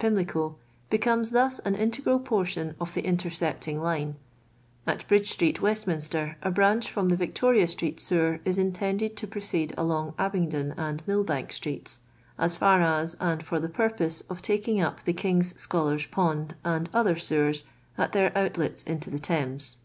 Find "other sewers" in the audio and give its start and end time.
16.92-17.62